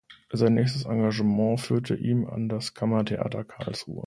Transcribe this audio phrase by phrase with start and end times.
[0.33, 3.99] Sein nächstes Engagement führte ihn an das Kammertheater Karlsruhe.